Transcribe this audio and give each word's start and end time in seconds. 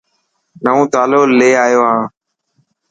نئو 0.63 0.81
تالو 0.93 1.21
لي 1.37 1.49
آيو 1.65 1.81
هان. 1.89 2.01